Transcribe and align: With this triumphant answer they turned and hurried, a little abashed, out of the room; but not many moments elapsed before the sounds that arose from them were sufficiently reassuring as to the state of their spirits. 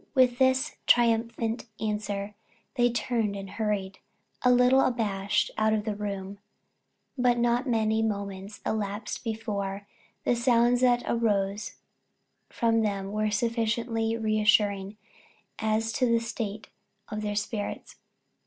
With 0.15 0.39
this 0.39 0.77
triumphant 0.87 1.67
answer 1.79 2.33
they 2.73 2.89
turned 2.89 3.35
and 3.35 3.47
hurried, 3.47 3.99
a 4.41 4.51
little 4.51 4.81
abashed, 4.81 5.51
out 5.59 5.73
of 5.73 5.85
the 5.85 5.95
room; 5.95 6.39
but 7.19 7.37
not 7.37 7.67
many 7.69 8.01
moments 8.01 8.61
elapsed 8.65 9.23
before 9.23 9.85
the 10.23 10.35
sounds 10.35 10.81
that 10.81 11.03
arose 11.05 11.75
from 12.49 12.81
them 12.81 13.11
were 13.11 13.29
sufficiently 13.29 14.17
reassuring 14.17 14.97
as 15.59 15.91
to 15.93 16.07
the 16.07 16.19
state 16.19 16.69
of 17.09 17.21
their 17.21 17.35
spirits. 17.35 17.97